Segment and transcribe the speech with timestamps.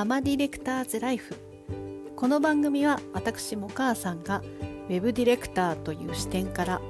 [0.00, 1.36] ママディレクターズライフ。
[2.16, 4.42] この番組は私も母さんが
[4.88, 6.80] ウェブディレクターという視点から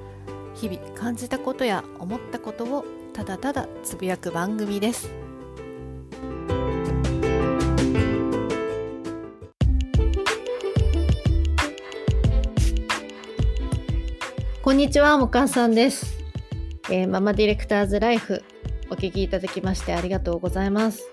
[0.55, 5.11] 日々感じたことや思ったことをただただつぶやく番組です。
[14.63, 16.17] こんにちはもかさんです、
[16.89, 18.45] えー、ママディレクターズライフ
[18.89, 21.11] お聞きいただきましてありがとうございます。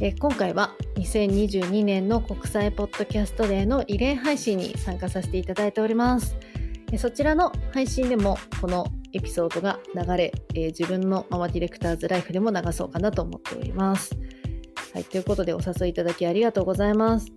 [0.00, 6.36] え今回は2022年の国際ポッドキャストデーのリレー配信に参加させていただいております。
[6.98, 14.14] そちらの配信でもこのエピソードが流れ、え自分のママディレクターズライフでも流そうかなと思っております。
[14.92, 17.32] はい、ということでお誘いいただきありがとうございます。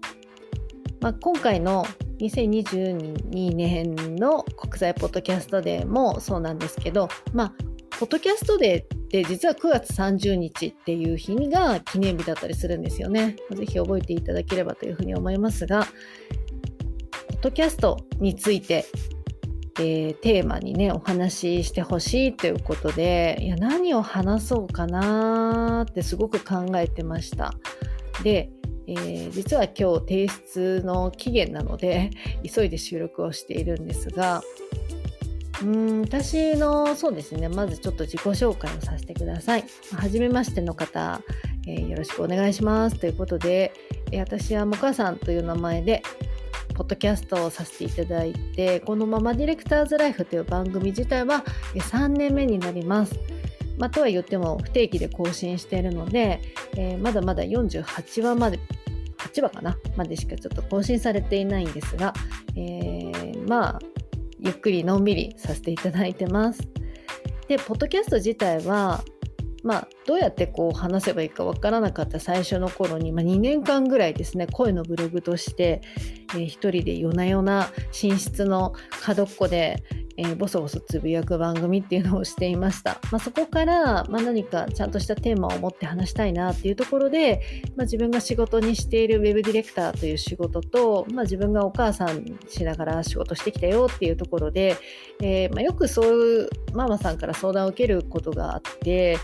[0.99, 1.85] まあ、今回の
[2.19, 7.53] 2022年の国際ポッドキャストデーもそうなんですけど、まあ、
[7.97, 13.35] ポッドキャストデーって実は9月30日っていう日が記念日だったりするんですよね。
[13.51, 15.89] ぜひ覚えていただければというふうに思いますが、ポ
[17.35, 18.85] ッドキャストについて、
[19.77, 27.53] えー、テーマにね、お話ししてほしいということで、いや、何を話そうかなってすごく考えてました。
[28.23, 28.49] で、
[28.87, 32.09] えー、実は今日提出の期限なので、
[32.43, 34.41] 急いで収録をしているんですが、
[35.63, 39.65] うん私のそうですねまずちょっと自己紹介をさせてください。
[39.95, 41.21] はじめましての方、
[41.67, 43.73] えー、よろしくお願いしますということで、
[44.11, 46.03] えー、私はもかさんという名前で
[46.73, 51.43] ポッドキャストをさせていただいてこの「ママディレクターズライフ」という番組自体は
[51.75, 53.17] 3年目になります。
[53.77, 56.41] まあ、とは言っても不定期で更新しているので、
[56.77, 58.59] えー、まだまだ48話まで
[59.17, 59.77] 8話かな？
[59.95, 62.13] までしかちょっと更新されていないんですが、
[62.55, 63.79] えー、まあ
[64.43, 66.61] ゆっくりのんびりさせていただいてます。
[67.47, 69.03] で、ポッドキャスト自体は、
[69.63, 75.79] まあ、どうやってこう話せばいいかわからなかった最初の頃に、まあ、2年間ぐらいですね声のブログとして、
[76.33, 79.81] えー、一人で夜な夜な寝室の角っこで
[80.17, 82.99] えー、ボソボソつぶやく番組っていうのをしていました。
[83.11, 87.41] まあ、そこから、まあ、何かちゃんとしたテーマを持って話したいなっていうところで、
[87.75, 94.75] まあ、自分が仕事にしているウェブディレクターという仕事と、まあ、自分がお母さんしながら仕事してきたよっていうところで、
[95.21, 99.17] えー、まあ、よくそういうママさんから相談を受けることがあって、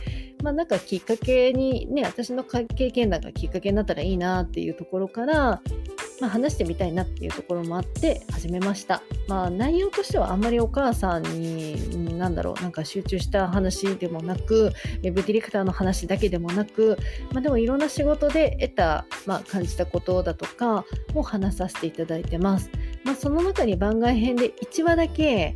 [0.44, 5.62] まあ、なんかきっかけにね私の経験談がきっかけになったらいいなっていうところから、
[6.20, 9.02] まあ、話してみたいなっていうところもあって始めました。
[9.28, 16.98] まあ、内容としてはあんまりお母さんに、なんだろう、なんか集中した話でもなく、ウェブディレクターの話だけでもなく、
[17.32, 22.70] まあ、でもいろんな仕事で得た、まあ、感じたことだとかを話させていただいてます。
[23.04, 25.54] まあ、その中に番外編で1話だけ、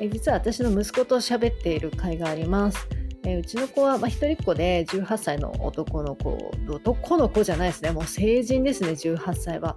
[0.00, 2.88] 実は私の息子と喋っている回があります。
[3.24, 9.76] えうちの子は、まあ、一人っ子で18歳の男の子男の子じゃないですねもう成人ですね18歳は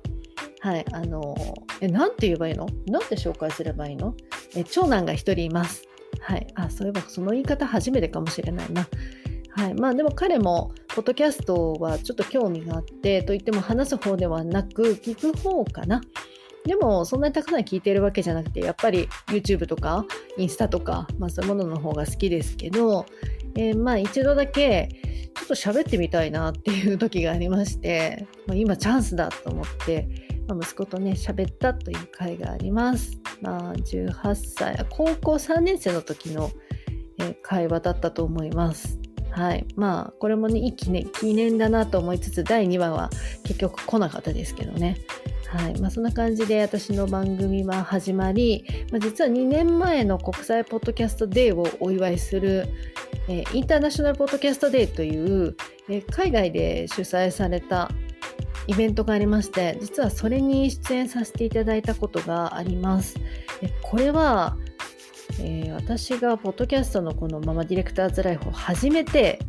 [0.66, 1.36] はい、あの、
[1.80, 2.66] え、なんて言えばいいの？
[2.88, 4.16] なんて紹介すればいいの？
[4.56, 5.84] え、長男が1人います。
[6.20, 8.88] はい、あ、そういえばその言い方初めてかもしれないな。
[9.52, 16.02] はい、まあでも彼も、ポッドキャストはちょっと興味があって、と言っても話す方ではなく、聞く方かな。
[16.66, 20.04] でも、そんなにたくさん聞いてるわけじゃなくて、やっぱり YouTube とか
[20.40, 23.06] インスタとか、まあそういうものの方が好きですけど、
[23.54, 24.90] えー、まあ一度だけ、
[25.36, 30.08] ちょっと喋ってみたいなっていう時がありまして、まあ、今チャンスだと思って、
[30.48, 33.20] まあ、息子とね喋ったという回があります。
[33.42, 36.52] まあ、18歳高校3年生の時の、
[37.18, 39.00] え会話だったと思います。
[39.32, 43.10] はい、まあこれもねいい記念記念だなと思いつつ第2話は
[43.44, 44.98] 結局来なかったですけどね。
[45.48, 52.68] はいまあ、そんな感じで私の番組は始まり、まあ、実は2年前の国際ポッドキャストデーをお祝いする、
[53.30, 55.56] えー、インターナショナルポッドキャストデーという、
[55.88, 57.90] えー、海外で主催された
[58.68, 63.16] イベントがありまして実はそれに出演させていただいたことがあります。
[63.82, 64.58] これは、
[65.40, 69.40] えー、私がポッドキャストのこのママディレクターズライフを始めて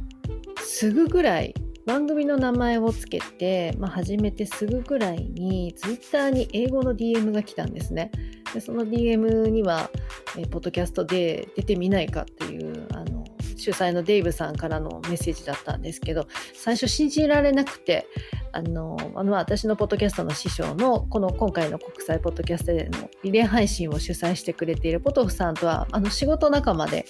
[0.59, 1.55] すぐぐらい
[1.87, 8.11] 番組の名前をつけて、まあ、始めてすぐぐらいにツイッターに英語の DM が来たんですね。
[8.53, 9.91] でその DM には、
[10.37, 13.25] えー、ポッドキャストで出てみないかっていうあの
[13.57, 18.07] 主催のデイブさんからのメッセージだったんですけど最初信じられなくて
[18.57, 27.05] あのあ私のポッドキャストの師匠のこの今回の国際ポッドキャストでのリレー配信を主催してくれているポトフさんとはあの仕事仲間で、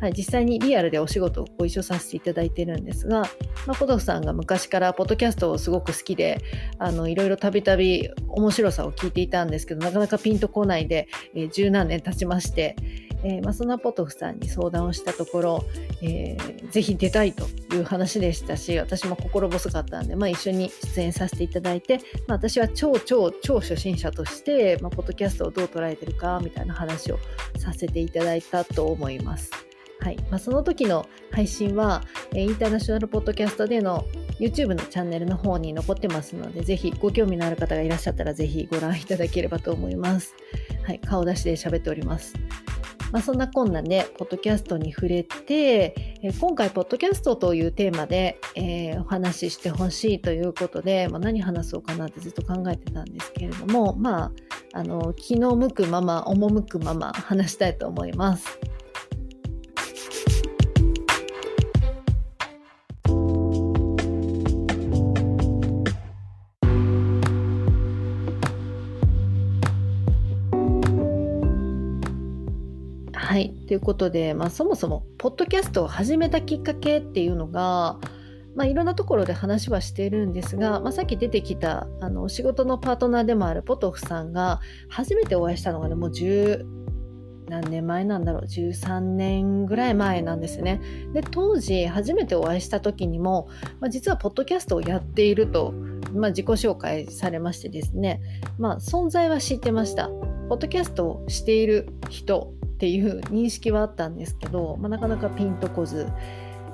[0.00, 3.20] はい、実際にリアルでお仕事をご一緒させていただいてるんですが、
[3.66, 6.42] まあ、ポトフさんが昔からポッドキャストをすごく好きで
[6.80, 12.74] あのいろいろたびたび面白さを聞いていたんですけどなかなかピンとこないで、えー、十何年経ちまして、
[13.24, 15.64] えー、まあ、そんなポトフさんに相談をしたところ、
[16.02, 27.18] えー、ぜひ出たいという話でしたし私も心細かったんで、まあ、一緒に出演させていただいて、まあ、私は超超超初心者として、まあ、ポッドキャストをどう捉えてるかみたいな話を
[27.58, 29.50] させていただいたと思います。
[30.00, 34.06] はいまあ、その時の配信は、えインターナショナルポッドキャストでの
[34.38, 40.34] YouTube のチャンネルの方に残ってますので、ぜひご興味のある方がいらっしゃったら、ぜひご覧いただければと思います。
[40.84, 42.34] はい、顔出しで喋っております。
[43.12, 54.32] まあ、そんなこんなで、ポッドキャストに触れて、え今回、ポッドキャストというテーマで、えー、お話ししてほしいということで、まあ、何話そうかなってずっと考えてたんですけれども、まあ、
[54.74, 58.58] あの気の向くまま、赴くまま話したいと思います。
[73.68, 77.98] ということで、まあ、そもそも、ポッドキャストを始めたきっかけっていうのが、
[78.56, 86.64] まあ、いろんなところで話はしているんですが、まあ、さっき出てきたあの仕事のパートナーでもあるポトフさんが初めてお会いしたのがねもう10
[87.48, 90.80] 何年前なんだろう13年ぐらい前なんですね。
[91.12, 93.48] で当時初めてお会いした時にも、
[93.80, 95.72] まあ、実はポッドキャストをやっていると、
[96.12, 98.20] まあ、自己紹介されましてですね、
[98.58, 100.08] まあ、存在は知ってました。
[100.48, 106.06] ポッドキャストをしている人っていう認識はあったんですけど、まあ、なかなかピンとこず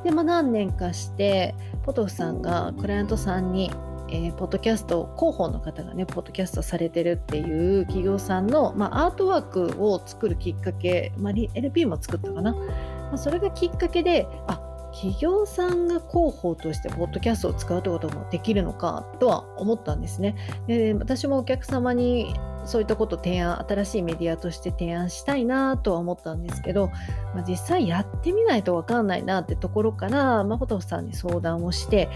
[0.04, 3.70] で、まあ、何年かしてポトフさんがクライアントさんに
[4.08, 14.60] えー、ポッドキャスト広報の方がねポッドキャストされてるっていう企業さんの、まあ、アートワークを作るきっかけ、まあ、LP も作ったかな、まあ、それがきっかけであ
[14.92, 20.36] 企業さんが広報としてポッドキャストを使うってこともできるのかとは思ったんですね。
[20.68, 22.32] で私もお客様に
[22.64, 26.88] そういったこと提案新しいメディアとして提案したいなとは思ったんですけど、
[27.34, 32.08] まあ、実際やってみないと分かんないなってところから真帆さんに相談をして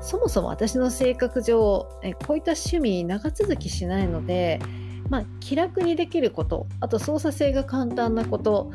[0.00, 4.60] そもそも私の性格上えこういった趣味長続きしないので、
[5.08, 8.70] まあ、気楽にできることあと操作性が簡単なこと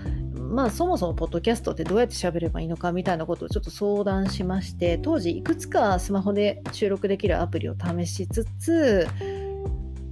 [0.51, 9.07] まあそもそもポッドキャストってどうやって喋ればいいのかみたいなことをちょっと相談しまして当時いくつかスマホで収録できるアプリを試しつつ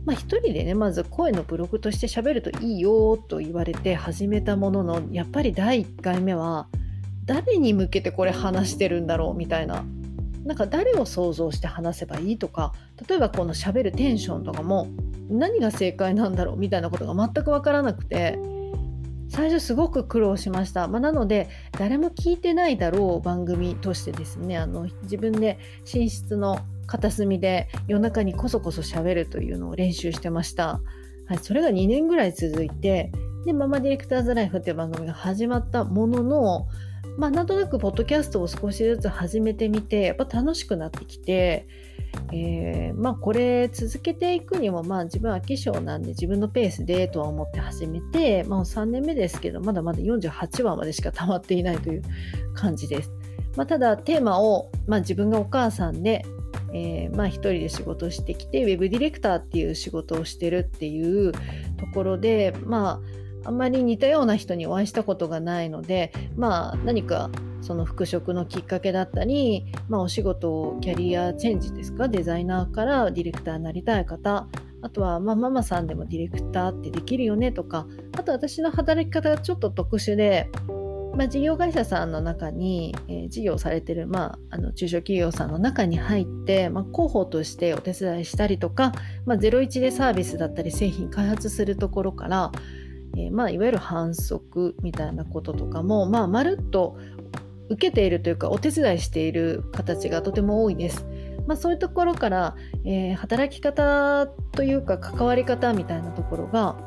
[0.06, 6.68] まあ、一人でねまず声のブログとして喋るといいよと言われて始めたもののやっぱり第1回目は
[7.26, 9.84] 誰に向けてこれ話してるんだろうみたいな
[10.46, 12.74] なんか誰を想像して話せばいいとか
[13.08, 14.88] 例えばこの喋るテンションとかも
[15.30, 18.40] 何が正解なんだろうみたいなことが全く分からなくて
[19.30, 25.60] 最初すごく苦労しました、まあ、なので誰も聞いてないだろう番組としてですねあの自分で
[25.94, 26.60] 寝室の
[26.90, 30.82] 片隅で夜中にこそこそ喋るというのを練習してました、
[31.28, 33.12] はい、それが2年ぐらい続いて
[33.46, 36.68] でママディレクターズライフっていう番組が始まったものの
[37.18, 41.68] まあなんとなくポッドキャストを少しずつ始めてみてやっぱ楽しくなってきて
[42.34, 52.04] えー、まあこれ続けていくにもまあ自分は飽き性なんで自分のペースでとは思って始めて、まあ、3年目ですけどまだまだ48話までしか溜まっていないという
[52.56, 53.12] 感じです。
[53.56, 56.24] まあ、ただテーマを、まあ、自分がお母さんで、
[56.74, 61.40] えー、まあ一人で仕事してきてウェブディレクターっていう仕事をしてるっていうと
[61.94, 63.02] ころでま
[63.44, 67.30] ああんまり似たような人にお会いしたことがないのでまあ何か
[67.62, 72.08] その復職のきっかけだったり、まあ、お仕事をキャリアチェンジですか？
[72.08, 74.48] デザイナーからディレクターになりたい方
[74.82, 77.86] あとは、まあ、ママさんでもディレクターってできるよねとか
[78.18, 80.50] あと私の働き方がちょっと特殊で、
[81.20, 88.94] まあ、事業会社さんの中に、えー、事業されてる、まあ、あの中小企業さんの中に入って、まあ、広報としてお手伝いしたりとか、
[89.26, 92.52] まあ、01でサービスだったり製品開発するところから
[93.18, 96.98] えー、まあ、いわゆる反則みたいなこととかも、まあ、まるっと
[97.70, 101.06] 受けているというかお手伝いしている形がとても多いです。
[101.48, 106.78] まあ、そういうところから、えー、働き方というか関わり方みたいなところが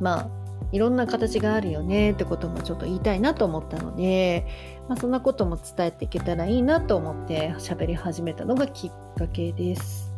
[0.00, 0.41] まあ
[0.72, 4.46] いろんな形があるよねってこともちょっと言いたいなと思ったので、
[4.88, 10.12] まあ、そんなことも伝えていけたらいいなと思って喋り始めたのがきっかけです。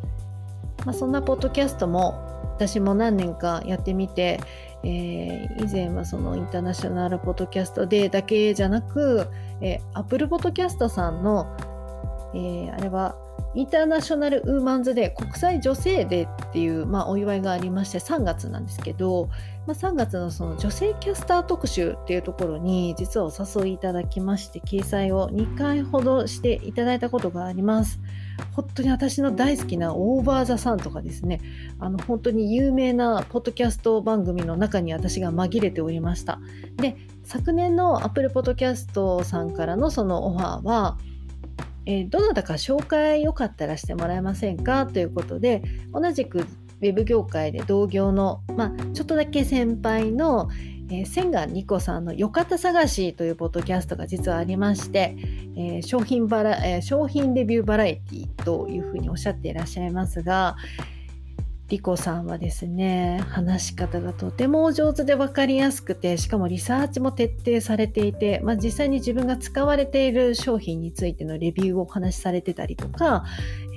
[0.87, 4.38] まあ、そんなポッドキャストも私も何年かやってみて、
[4.84, 9.26] えー、以前はそのインターナショナルポッドキャストでだけじゃなく、
[9.61, 11.46] えー、Apple Podcast さんの、
[12.34, 13.16] えー、あれは
[13.55, 19.29] インターナショナルウーマンズデー国際女性デーっていう、まあ、お祝いがありまして3月なんですけど、
[19.67, 28.00] まあ、3月のその女性キャスター特集っていうところに実はお誘いいただきまして掲載を2回ほどしていただいたことがあります。
[28.53, 31.41] 本当に私の大好きなオーバーザさんとかですね
[31.79, 36.41] あの本当に有名なポッドキャスト番組の中に私が紛れておりました
[36.76, 40.99] で昨年の Apple Podcast さんからのそのオファーは
[41.87, 45.62] えー、どなたか紹介よかったらしてもらえませんかということで
[45.93, 50.49] 同じくウェブ業界で同業の、まあ、ちょっとだけ先輩の、
[50.91, 55.17] えー、千賀ニコさんの「よかった探し」というポッドキャストが実はありまして、
[55.57, 60.57] えー、商品バラ、えー、商品レビューバラエティというふうにおっしゃっていらっしゃいますが
[61.68, 73.25] リコさんはですね話し方がとても上手で分かりやすくてしかもリサーチも徹底されていて、まあ、実際に自分が使われている商品についてのレビューをお話しされてたりとか、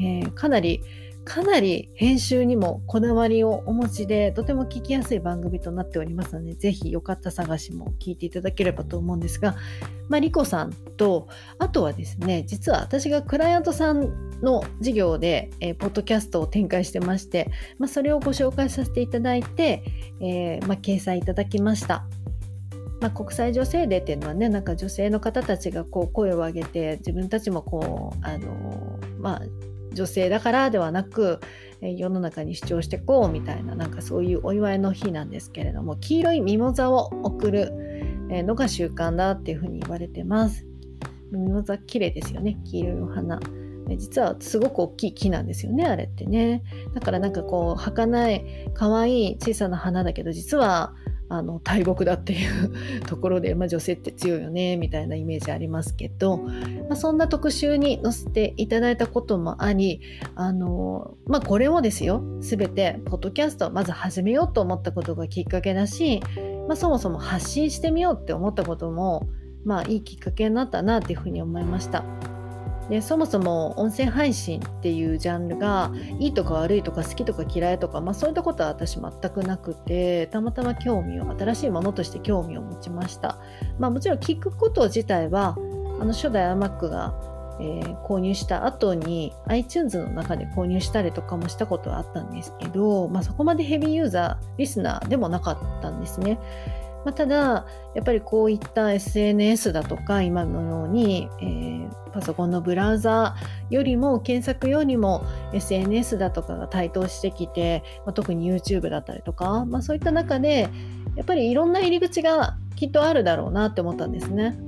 [0.01, 0.83] えー、かなり
[1.27, 9.57] かなり編集にもこだわりをお持ちでとても聞きやすい番組となっておりますのでぜひよかった探しも聞いていただければと思うんですが、
[10.07, 11.27] まあ、リコさんと
[11.59, 19.83] あとはですね実は私がクライアントさんの事業で、えー、ポッドキャストを展開してまして、まあ、それをご紹介させていただいて、
[20.21, 22.05] えー、まあ、掲載いただきました。
[23.01, 29.41] まあ、国際女性デーっていうのはねなんか女性の方たちがこう声を上げて自分たちもこうあのまあ
[29.97, 31.39] 女性だからではなく
[31.81, 37.73] 世の中に主張してこうみたいななんかそういうお祝いの日なんですけれども黄色いミモザを贈る
[38.29, 40.65] のが習慣だっていうふうに言われてます。
[41.31, 43.39] ミモザ綺麗ですよね黄色いお花。
[43.97, 46.61] 実はすごく大きい木なんですよねあれってね。
[46.93, 50.93] だからなんかこう儚い可愛い小さな花だけど実は
[51.29, 56.51] あの大木だっていうところで、まあ、女性って強いよねみたいなイメージありますけど、ま
[56.91, 60.01] あ、そんな特集に載せていただいたこともあり
[60.35, 66.21] あの、まあ、これもですよ全てポッドキャストをまず始めようと思ったことがきっかけだし、
[66.67, 69.27] まあ、そもそも発信してみようって思ったことも、
[69.65, 72.05] まあ、いいきっかけになったなっていうふうに思いました。
[72.89, 83.37] でそもそも音声配信っていうジャンルがいいとか悪いとか好きとか嫌いとか、まあ、そういったことは私全くなくてたまたま興味を新しいものとして興味を持ちました、
[83.77, 85.57] まあ、もちろん聞くこと自体は
[85.99, 87.13] あの初代 iMac が、
[87.59, 96.39] えー、購入した後に iTunes の中で購入したりとかもしたことはあったんですけど、まあ、そこまでヘビーユーザーリスナーでもなかったんですね。
[97.07, 103.37] まあ、ただやっぱりこういった SNS だとか今のように、えー、パソコンのブラウザ
[103.69, 105.23] よりも検索よりも
[105.53, 110.67] SNS だとかが台頭してきて、まあ、特に YouTube だったりとか、まあ、そういった中で
[111.15, 114.59] やっぱりいろんな入り口がきっとあるだろうなって思ったんですね。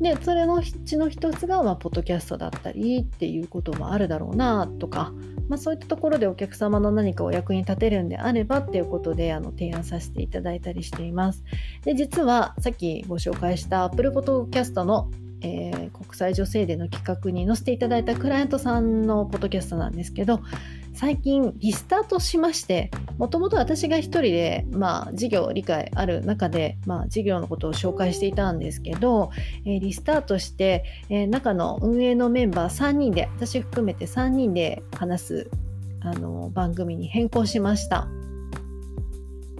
[0.00, 5.12] でそれのうちの一つが、まあ、ポッドキャストだったりっていうこともあるだろうなとか、
[5.48, 11.42] まあ、そういったところでお客様の何かお役に立てるんであればっていうことであの提案させていただいたりしています。
[11.84, 20.40] で実はさっきご紹介した Apple Podcast のえー、国際女性デーの企画に載せていただいたクライアントさんのポッドキャストなんですけど
[20.98, 29.30] 最近リスタートしましてもともと私が一人で、まあ、事業理解ある中で、まあ、事業のことを紹介していたんですけど、
[29.64, 35.50] えー、リスタートして、えー、中の運営のメンバー3人で私含めて3人で話す
[36.00, 38.08] あの番組に変更しました。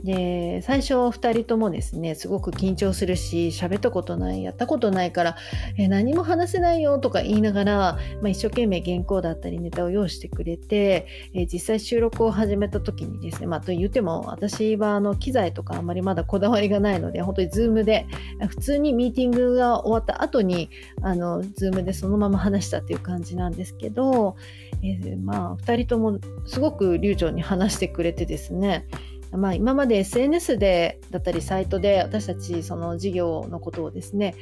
[0.09, 5.37] で最初2人ともですねすごく緊張するし喋ったことないやったことないから
[5.77, 7.75] え何も話せないよとか言いながら、
[8.23, 18.07] まあ、一生懸命原稿だったりネタを用意してくれて、え実際収録を始めた時にですね、まあ、と言っても私はあの機材とかあんまりまだこだわりがないので本当に Zoom で
[18.49, 20.71] 普通にミーティングが終わった後に
[21.03, 24.37] あの Zoom でそのまま話したっていう感じなんですけど、
[24.83, 28.87] えー、まあ2人ともすごく流暢に話してくれてですね
[29.33, 34.35] まあ、今まで SNS でだったりサイトで私たちその事業のことをですね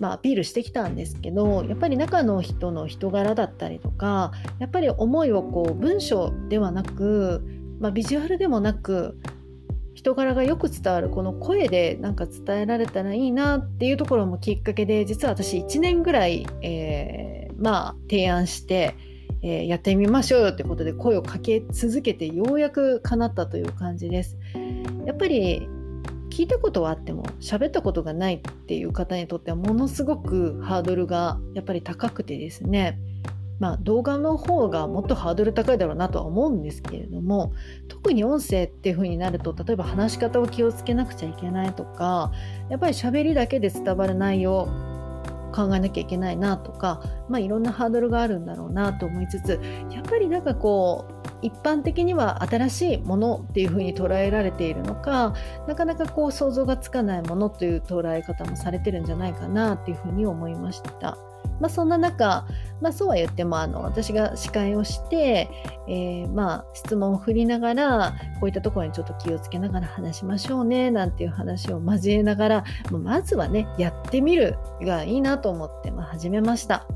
[0.00, 7.44] まあ、アピールしてきたんですけどやっぱり中の人の人柄だったりとかやっぱり思いをこう文章ではなく、
[7.78, 9.18] まあ、ビジュアルでもなく
[9.94, 18.96] 人柄がよく伝わるこの声でなんか伝えられたらいいなっていうところもきっかけで実は私1年ぐらい、えー、まあ提案して
[19.42, 24.36] えー、やってみましょうよってことで声をかけ続けてようやく叶ったという感じです。
[25.06, 25.68] やっぱり
[26.30, 32.98] 聞いたことはあっても喋ったことがないっていう方にとってはものすごくハードルがやっぱり高くてですね
[33.58, 37.52] まあ動画の方がもっとハードル高いだろうなとは思うんですけれども
[37.88, 42.32] 特に音声っていう風になると例えば話し方を気をつけなくちゃいけないとか
[42.70, 44.68] やっぱり喋りだけで伝わる内容
[45.50, 55.34] 考えなきゃいけないなとか、まあ、いろんなハードルがあるんだろうなと思いつつやっぱりなんかこう一般的には新しいものっていうふうに捉えられているのか
[55.66, 61.29] なかなかこう想像がつかないものという捉え方もされてるんじゃないかなっていうふうに思いました。
[61.60, 62.46] まあ、そんな中、
[62.80, 65.48] まあ、そうは言ってもあの私が司会をして、
[65.88, 76.86] えー、まあ質問を振りながらこういったところにちょっと気をつけながら話しましょうねなんていう話を交えながらまずはねやってみるがいいなと思って、まあ、始めました。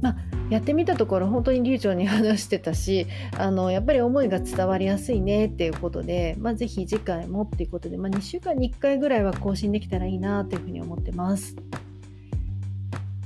[0.00, 0.16] まあ、
[0.48, 11.56] やってみたところ本当に流暢に話してたしあのやっぱり思いが伝わりやすいねっていうことで、まあ、ぜひ次回もっていうことで、まあ、2週間に1回ぐらいは更新できたらいいなというふうに思ってます。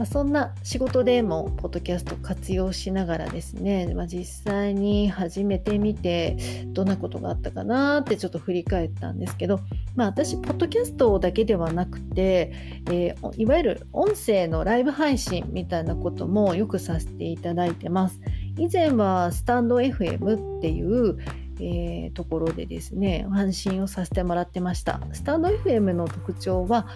[0.02, 6.37] まあ、そんな仕事でもポッドキャスト活用しながらですね、まあ、実際に始めてみて
[6.73, 9.61] どんなことがあったかなってちょっと振り返ったんですけど、
[9.94, 12.52] まあ、私ポッドキャストだけではなくて、
[12.90, 18.18] えー、いわゆる音声のライブ配信みたいなこともよくさせていただいてます。
[18.59, 21.16] 以前はスタンド FM っていう、
[21.62, 25.00] えー、ところでですね配信をさせてもらってました。
[25.12, 26.88] スタンド FM の特徴は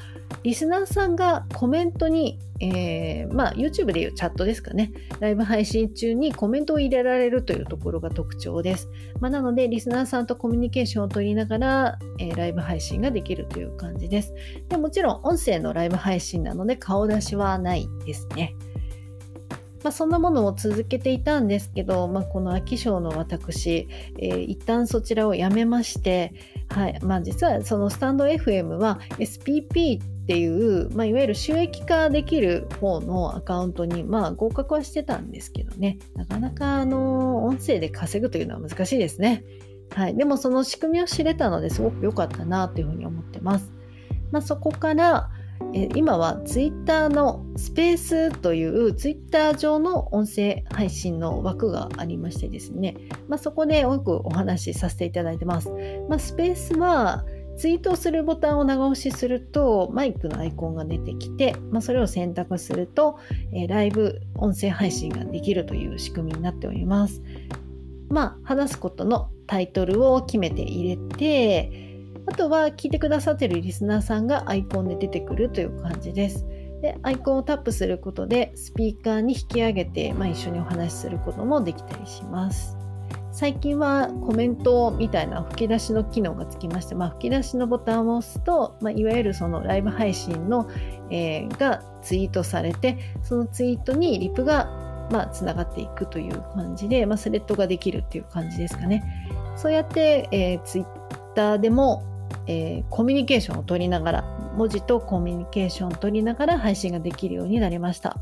[0.42, 4.92] リスナーさんがコメントに、えー、まあ YouTube でいうチャットですかね。
[5.20, 8.88] ライブ配信中にコメントを入れられるというところが特徴です、
[9.20, 14.34] まあ、なのでリスナーさんとコミュニケーションを取りながら、えー、ライブ配信ができるという感じです。
[14.68, 18.54] でもちろん音声のライブ配信なので顔出しはないですね。
[19.86, 23.86] まあ、そんなものを続けていたんですけど、まあ、この秋賞の私、
[24.18, 26.34] えー、一旦そちらをやめまして、
[26.70, 39.44] はいまあ、実はそのスタンド FM は SPP っていう、まあ、いわゆる収益化できる方のアカウントに、まあ、合格はしてたんですけどねなかなかあの音声で稼ぐというのは難しいですね。
[39.94, 43.70] はい、でもその仕組みを知れたのですごく良かったなというふうに思ってます。
[44.32, 45.30] まあ、そこから、
[45.74, 52.96] え今はツイッターのスペースというツイッター上の音声配信の枠がありましてですね、
[53.28, 55.70] まあ、そこでよくお話しさせていただいてます。
[56.08, 57.24] まあ、スペースは
[57.56, 63.18] ツイートするボタンを長押しするとマイクのアイコンが出てきて、まあ、それを選択すると、
[63.52, 67.22] え、ライブ音声配信ができるという仕組みになっております。
[68.08, 71.85] まあ、話すことのタイトルを決めて入れて、
[72.26, 76.46] あとは聞いてくださってるリスナーさんがアイコンで出てくるという感じです。
[76.82, 82.76] でアイコンをタップすることでスピーカーに引き上げて、まあ、一緒にお話しすることもできたりします。
[83.32, 90.70] 最近はコメントみたいな吹き出しの機能がつきまして、まあ、吹き出しのボタンを押すと、まあ、いわゆるそのライブ配信の、
[91.10, 99.04] えー、がツイートされてそのツイートにリプがまあ、つながっていくという感じで、まあ、スレッドができるっていう感じですかね。
[99.56, 100.86] そうやって、えー、ツイッ
[101.34, 102.02] ターでも
[102.46, 104.22] えー、コミュニケーションを取りながら
[104.56, 108.16] 文字とコミュニケーションを取りながら配信ができるようになりました。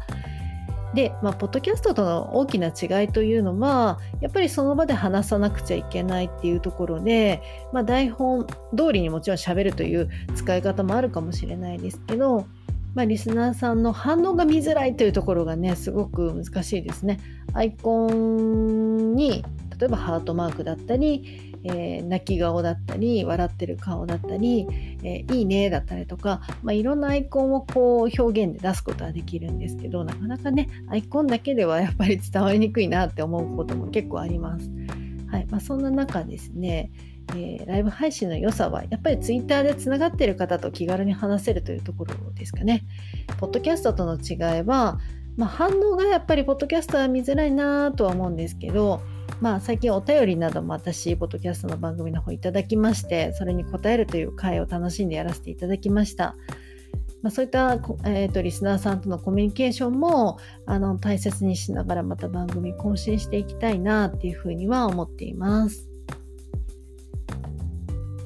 [0.94, 12.46] で、まあ、ポッドキャストとの大きな違いというのはやっぱりその場で話さなくちゃいけないっていうところで、まあ、台本通りにもちろん喋るという使い方もあるかもしれないですけど、
[12.94, 17.18] まあ、リスナーさんの反応が見づらいというところがねすごく難しいですね。
[17.54, 19.44] アイコンに
[19.78, 24.66] 例えばハートマークだったりえー、泣き顔だったり笑ってる顔だったり、
[25.02, 34.70] えー、いいねだったりとか、まあ、いろんなアイコンをこう表現で出すことはできるんですけどなかなかねアイコンだけでは やっぱり伝わりにくいなって思うことも結構あります。
[35.28, 36.90] はいまあ、そんな中ですね
[37.30, 42.84] えー、ライブ配信の良さはやっぱりツイッターでつながっている方と気軽に話せるというところですかね。
[43.38, 44.98] ポッドキャストとの違いは、
[45.36, 49.00] まあ、反応がやっぱりポッドキャストは見づらいなとは思うんですけど
[49.40, 56.36] まあ、最近お便りなども私、ポッドキャストの番組の方いただきまして、それに答えるという回を楽しんでやらせていただきました。
[57.22, 57.72] まあ、そういった、
[58.04, 65.88] えーと、リスナーさんとのコミュニケーションもあの大切にしながらまた番組更新していきたいなっていうふうには思っています。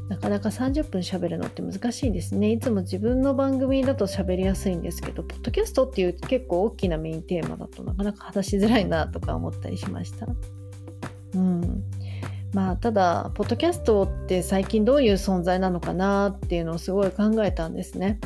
[0.09, 2.51] なかなか30分喋るのって難しいですね。
[2.51, 10.27] いつも自分の番組だと喋りやすいんですけど、ポッドキャストっていう結構大きなメインテーマだとなかなか話しづらいなとか思ったりしました。
[11.35, 11.85] うん
[12.55, 18.19] まあ、ただポッドキャストって最近どういう存在なのかなっていうのをすごい考えたんですね。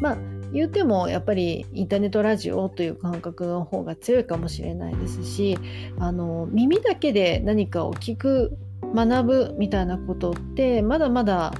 [0.00, 0.18] まあ
[0.52, 5.58] 言うてもやっぱりインターネットラジオという感覚の方が強いかもしれないですし
[5.98, 8.56] あの耳だけで何かを聞く
[8.94, 11.52] 学ぶみたいなことってまだまだ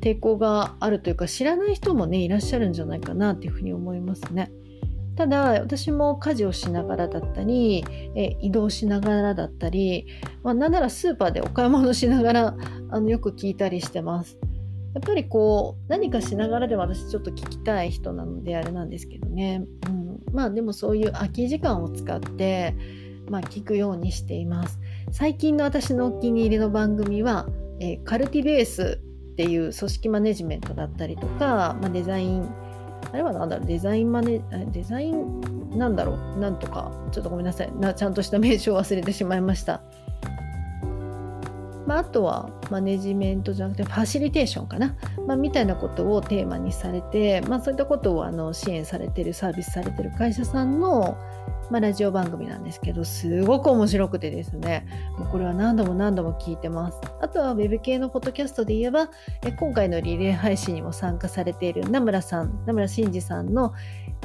[0.00, 4.52] 抵抗があるというか知らない人もねいらっしゃるんじゃないかなっていうふうに思いますね。
[5.18, 10.06] ただ私も家事をしながらだったりえ移動しながらだったり、
[10.44, 12.56] まあ、なんならスーパーでお買い物しながら
[12.90, 14.38] あのよく聞いたりしてます。
[14.94, 22.76] やっぱりこう何かしながらで私ちょっと聞きたい人なのであれなんですけどね、うん、まあでもそういう空き時間を使って、
[23.28, 24.78] まあ、聞くようにしています。
[25.10, 27.48] 最近の私のお気に入りの番組は、
[27.80, 29.00] えー、カルティベース
[29.32, 32.48] っていう組織マネジメントだったりとか、まあ、デザイン
[33.12, 34.40] あれは何だろうデザインマネ
[34.72, 39.80] デザインなんだろうなんとかちょっとごめんなさいなちゃんとした名称を忘れてしまいました。
[41.88, 44.94] まあ、あとはマネジメントじゃなくてファシリテーションかな、
[45.26, 51.16] まあ、みたいなことをテーマにされて、まあ、そういったことをあの支援されてるサービスされてる会社さんの、
[51.70, 54.86] まあ、ラジオ番組なんですけどすごく面白くてですね。
[55.18, 57.00] もうこれは何度も何度も聞いてます。
[57.22, 59.08] あとは Web 系のポッドキャストで言えば
[59.42, 63.72] え今回のリレー配信にも参加されている名村さん名村真司さんの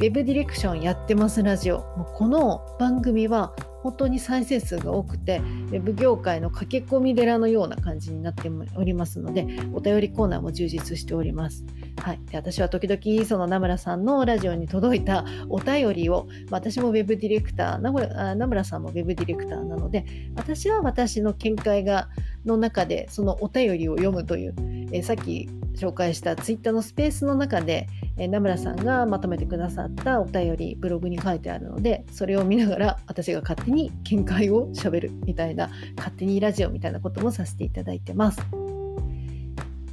[0.02, 1.78] Web ディレクションやってますラジオ。
[1.95, 11.65] もうこの番組は本当に再生数が多くて、ウェブ業界の駆け込み寺のような感じになっておりますので、お便りコーナーも充実しております。
[12.02, 22.08] はい、で私は時々その名村さんのラジオに届いたお便りを、私もウェブディレクター名村、名村さんもウェブディレクターなので、私は私の見解が
[22.46, 24.56] の中でそのお便りを読むという、
[24.93, 38.39] えさっき紹介したツイッターのスペースの中で、え名村さんがまとめてくださったお便りブログに書いてあるのでそれを見ながら私が勝手に見解をしゃべるみたいな勝手にラジオみたいなこともさせていただいてます。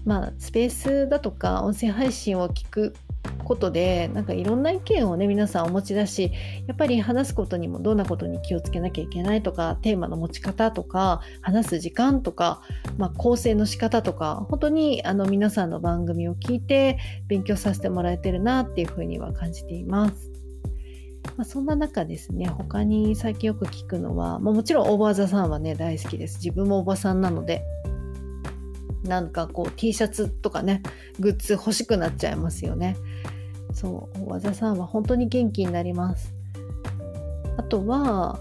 [0.04, 2.94] まあスペースだとか音声配信を聞く
[3.50, 6.30] ことでなんかいろんな意見をね皆さんお持ちだし
[6.68, 12.62] やっぱり話すことにもどんなことに気をつけなきゃいけないとかテーマの持ち方とか話す時間とか、
[12.96, 20.30] まあ、構成の仕方とか本当にあの皆さんの番組を聞いて勉強させてもらえてるなっていうふうには感じています。
[21.36, 26.36] まあ、そんな中ですね他に最近よく聞くのは、まあ、もちろんオーバーザさんはね大好きです。
[26.36, 27.64] 自分もおばさんなので。
[29.02, 30.82] なんかこう T シャツとかね
[31.18, 32.96] グッズ欲しくなっちゃいますよね。
[33.80, 36.34] そう和田さんは本当に元気になります。
[37.56, 38.38] あとは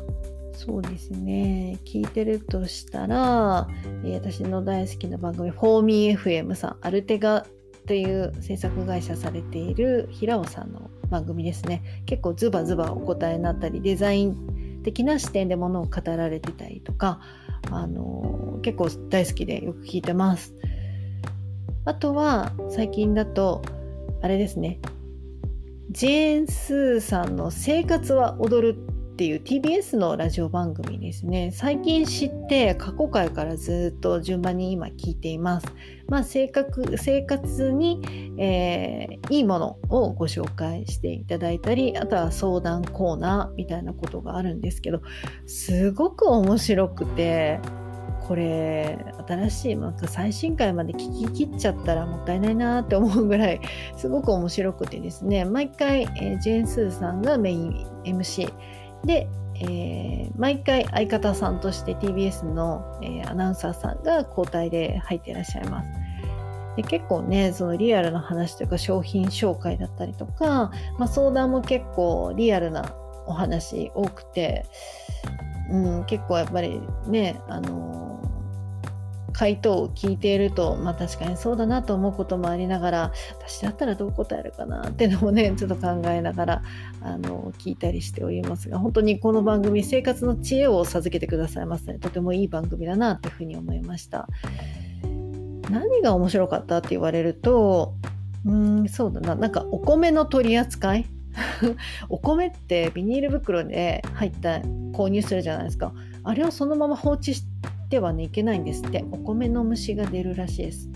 [0.52, 3.70] そうですね聞いてるとしたら、
[4.04, 7.46] え、私の大好きな番組「フォーミー FM さんアルテガ
[7.88, 11.84] という制作会社されている平尾さんの番組ですね。
[12.06, 17.22] 結構ズバズバお答えになったりデザイン的な視点でものを語られてたりとか
[17.72, 20.54] あの結構大好きでよく聞いてます。
[21.86, 23.62] あとは最近だと
[24.22, 24.80] あれですね
[25.92, 28.78] ジェーン・スーさんの「生活は踊る」
[29.14, 31.50] っていう TBS のラジオ番組ですね。
[31.52, 35.68] 最近知って過去回からずっと順番に今聞いています。
[36.08, 38.04] まあ生活生活に、
[38.38, 45.02] えー、いいものをご紹介していただいたりあとは相談コーナーみたいなことがあるんですけど
[45.48, 47.60] すごく面白くて
[48.30, 48.96] これ
[49.28, 53.62] 新しいなんか最新回まで聞き切っちゃったらもったいないなって思うぐらい
[53.98, 58.54] すごく面白くてですね毎回、えー、ジェーン・スーさんがメイン MC
[59.04, 65.90] で、えー、毎回相方さんとして TBS の、えー、アナウンサーさんが交代で入っていらっしゃいます。
[66.76, 72.94] で結構ねそのリアルな話というか商品紹介だったりとか、まあ、相談も結構リアルな
[73.26, 74.68] お話多くて、
[75.72, 78.19] うん、結構やっぱりねあの
[79.40, 86.62] 回答を聞いていると、まあ確かにそうだなと思うこともありながら、私だったらどう答えるかなっていうのもね、ちょっと考えながら、
[87.02, 92.00] あの、聞いたりしておりますが、本当にこの番組、生活の知恵を授けてくださいますね。
[92.00, 94.28] とてもいい番組だなっていうふうに思いました。
[95.72, 97.94] 何が面白かったって言われると、
[98.46, 101.06] うん、そうだな、なんかお米の取り扱い？
[102.10, 104.60] お米ってビニール袋で入った
[104.92, 107.46] 購入するじゃないですかあれをそのまま放置し
[107.90, 110.90] てはねいけないんですってお米の虫が出るらしいです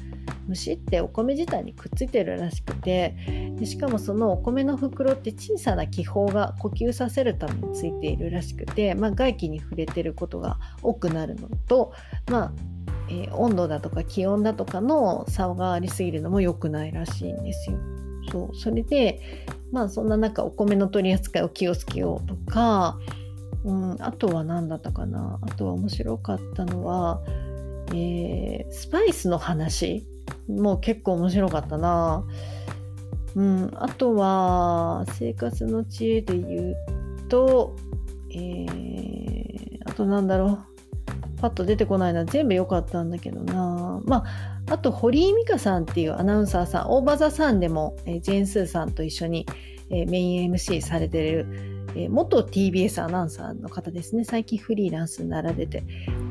[0.47, 3.15] 虫ってお米自体にくっついてるらしくて
[3.57, 11.93] でしかもそのお米の袋って小さな気泡が呼吸させるためについているらしくて、まあ、外気に触れてることが多くなるのと、
[12.29, 12.53] まあ
[13.09, 17.77] えー、温度だとか気温だとかの差がありすぎるのも良くないらしいんですよ。
[18.31, 22.97] そうそれでまあそんな中お米の取り扱いを気をつけようとか
[23.63, 25.39] うん、あとは何だったかな。
[25.41, 27.21] あとは面白かったのは、
[27.89, 30.05] えー、スパイスの話。
[30.47, 32.23] もう結構面白かったな。
[33.35, 36.75] うん、あとは生活の知恵で言う
[37.29, 37.75] と、
[38.29, 40.59] えー、あとなんだろう。
[41.39, 42.25] パッと出てこないな。
[42.25, 44.01] 全部良かったんだけどな。
[44.05, 49.45] まああと堀井美香さんっていうアナウンサーさん大場座さんでも、えー、ジェーン・スーさんと一緒に、
[49.89, 55.83] えー、メイン MC されてるえー、元 TBS アナウンサーの方ですね、最近フリーランスになられて、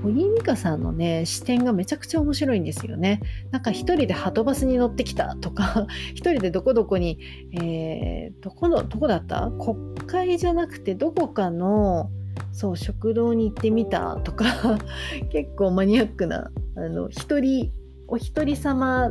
[0.02, 3.20] 堀井美香さんのね、視点がめちゃくちゃ面白いんですよね。
[3.50, 7.18] なんか一人でハトバスに乗ってきたとか、 一人でどこどこに、
[7.60, 9.50] えー、どこの、どこだった？
[9.50, 12.10] 国会じゃなくてどこかの、
[12.52, 14.78] そう、食堂に行ってみたとか、
[15.30, 17.70] 結構マニアックな、あの、一人、
[18.08, 19.10] お一人様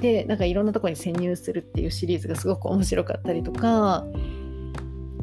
[0.00, 4.06] でなんかいろんなとこに潜入するっていうシリーズがすごく面白かったりとか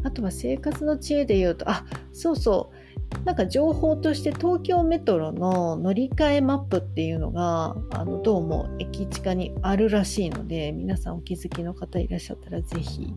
[0.08, 2.78] あとは生活の知恵で言うとあそうそう。
[3.24, 13.13] なんか情報として東京メトロの乗り換えマップっていうのがあのどうも駅地下にあるらしいので皆さんお気づきの方いらっしゃったら是非、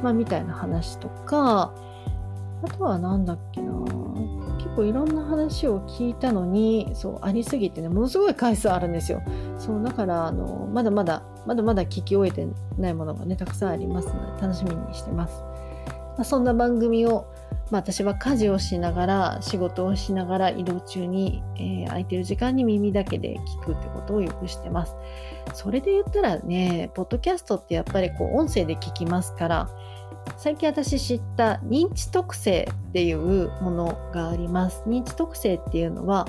[0.00, 1.74] まあ、みたいな話とか
[2.62, 3.72] あとは何だっけな。
[4.58, 9.22] 結構いろんな話を聞いたのにそうありすぎてねものすごい回数あるんですよ。
[9.58, 12.46] そうだからあのまだまだまだまだ聞き終えて
[12.78, 15.42] ないものがねたくさんありますので楽しみにしてます、
[16.16, 17.26] まあ、そんな番組を、
[17.70, 24.94] まあ、私は家事をしながら仕事をしながら移動中に、えー、空いてる時間に耳だけで聞くってことをよくしてます
[25.54, 29.70] それで言ったらねポッドキャストってやっぱりこう音声で聞きますから
[30.36, 34.82] 最近私知った認知特性っていうものがあります。
[34.86, 36.26] 認知特性っていうのは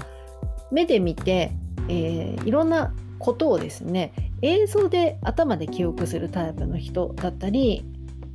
[0.72, 1.52] 目で見て、
[1.90, 7.86] えー、いろんなことをですね映像で頭で記憶するタイプの人だったり、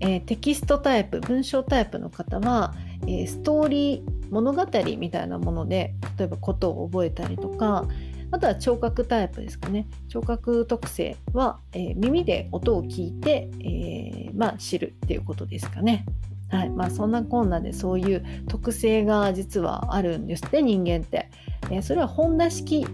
[0.01, 4.67] えー、テキストタイプ文章タイプの方は、えー、ストーリー物語
[4.99, 7.87] みたいなもので例えばことを覚えたりとか
[8.31, 9.87] あとは聴覚タイプですかね。
[10.09, 16.05] 聴覚特性は、えー、耳で音を聞いて、えー、まあ、知るっていうことですかね。
[16.51, 21.31] はいまあ、そんなこんなでそういう特性が実はあるんですって人間って、
[21.71, 22.87] え、それは本田式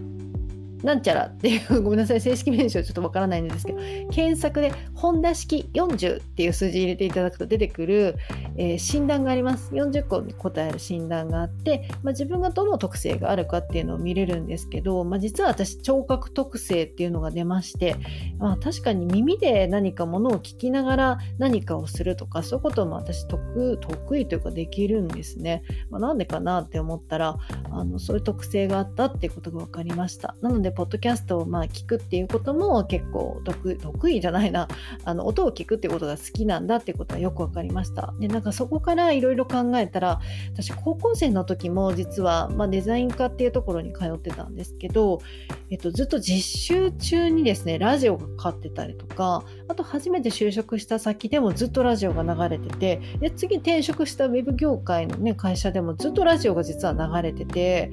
[0.85, 3.79] なんちゃらっていうごめんなさい正式名称ちょっとわからないんですけど
[4.11, 8.15] 検索で本田式40っていう数字入れていただくと出てくる、
[8.57, 9.73] えー、診断があります。
[9.73, 17.95] 40個に答える診断があって、まあ、自分がどの特性があるかっていうのを見れるんですけど、まあ、実は私聴覚特性っていうのが出まして、
[18.39, 23.39] まあ、確かに耳で何かものを聞きながら何かをするとかそういうことも私得
[24.17, 27.37] 意というかできるんですね、まあ、なんでかなって思ったら
[27.71, 30.35] あのそういう特性があったっていうことが分かりました。
[30.41, 34.67] なのでポッドキャストをまあ聞くっていうことも結構得意じゃないな。
[35.03, 38.13] あの音を聞くってことが好きなんだっていうことはよく分かりました。
[38.19, 40.21] でなんかそこからいろいろ考えたら
[40.53, 45.21] 私高校生の時も実は、まあ、デザイン科っていうところに通ってたんですけど、
[45.69, 57.91] えっと、ずっと実習中にですねラジオがかかってたりとかあと初めて就職した先でもずっとラジオが流れててで次転職したウェブ業界の、ね、会社でもずっとラジオが実は流れてて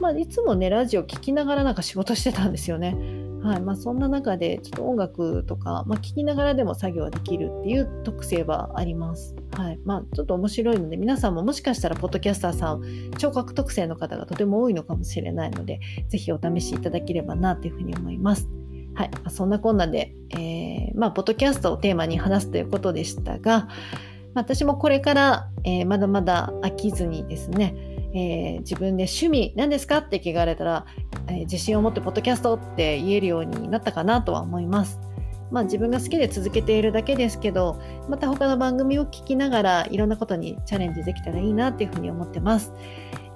[0.00, 2.96] まあ、いつもねラジオ聴きながらなんか仕事してたんですよね。
[3.42, 9.36] はいまあ、そんな中でちょっと音楽とか、まあ、聞きながらでも作業はできるっていう特性はあります。
[9.52, 12.82] はいまあ、ちょっと面白いので皆さんももしかしたらポッドキャスターさん
[13.18, 18.48] 聴覚特性の方がとても多いのかもしれないのでぜひお試しいただければなというふうに思います。
[18.94, 23.68] はい、ま、そんなこんなで、えー、まあ、ポッドキャストをテーマに話すということでしたが、
[24.34, 27.76] 私もこれから、えー、まだまだ飽きずにですね、
[28.14, 29.98] えー、自分で趣味何ですか？
[29.98, 30.86] って聞かれたら、
[31.28, 34.98] えー、自信を持ってポッドキャストって言えるようになったかなとは思います。
[35.50, 42.72] まあ自分が好きで続けているだけですけど、また他の番組を聞きながらいろんなことにチャレンジできたらいいなっていうふうに思ってます。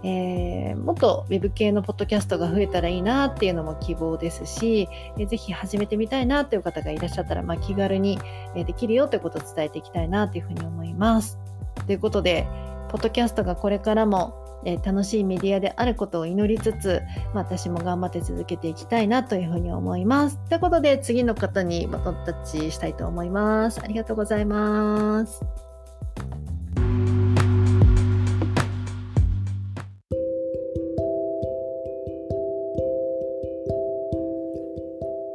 [0.05, 8.19] えー、もっと Web 系のポッドキャストが増えたらいいなっていうのも希望ですし、えー、ぜひ始めてみたいなっていう方がいらっしゃったら、まあ、気軽に
[8.57, 11.39] できるよってことを伝えていきたいなっていうふうに思います。
[11.87, 12.49] ということで、
[12.89, 17.03] ポッドキャストがこれからもえー、楽しいメディアであることを祈りつつ、
[17.35, 20.39] まあ、私も頑張って続けていきたいなというふうに思います。
[20.49, 23.81] ということで次の方にバトンタッチしたいと思います。
[23.83, 25.45] ありがとうございます。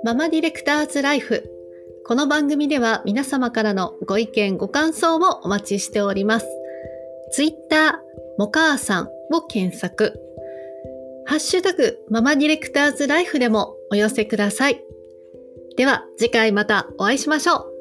[0.03, 1.43] ママディレクターズライフ。
[2.05, 6.47] この番組では皆様からのご意見、ご感想をお待ちしております。
[7.33, 7.93] ツイッター、
[8.37, 10.13] もかーさんを検索。
[11.25, 14.81] ハッシュタグママディレクターズライフでもお寄せください。
[15.75, 17.76] では次回またお会いしましょう。